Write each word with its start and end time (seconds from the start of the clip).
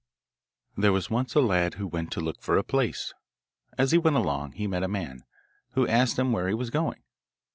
There 0.75 0.91
was 0.91 1.11
once 1.11 1.35
a 1.35 1.41
lad 1.41 1.75
who 1.75 1.85
went 1.85 2.11
to 2.13 2.21
look 2.21 2.41
for 2.41 2.57
a 2.57 2.63
place. 2.63 3.13
As 3.77 3.91
he 3.91 3.99
went 3.99 4.15
along 4.15 4.53
he 4.53 4.65
met 4.65 4.81
a 4.81 4.87
man, 4.87 5.19
who 5.73 5.87
asked 5.87 6.17
him 6.17 6.31
where 6.31 6.47
he 6.47 6.55
was 6.55 6.71
going. 6.71 7.03